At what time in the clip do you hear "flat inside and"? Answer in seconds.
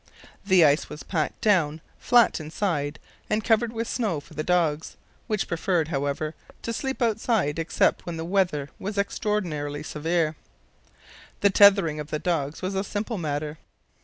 1.99-3.43